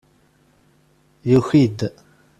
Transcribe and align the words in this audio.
Yuki-d. 1.29 1.79